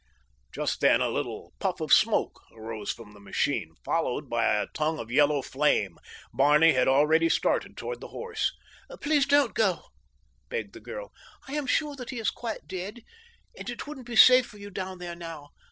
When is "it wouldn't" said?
13.69-14.07